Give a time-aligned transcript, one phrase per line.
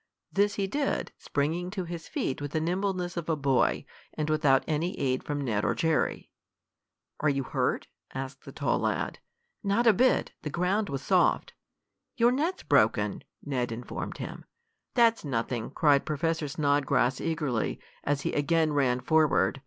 [0.33, 3.85] This he did, springing to his feet with the nimbleness of a boy,
[4.15, 6.31] and without any aid from Ned or Jerry.
[7.19, 9.19] "Are you hurt?" asked the tall lad.
[9.63, 10.31] "Not a bit.
[10.41, 11.53] The ground was soft."
[12.17, 14.45] "Your net's broken," Ned informed him.
[14.95, 19.59] "That's nothing!" cried Professor Snodgrass eagerly, as he again ran forward.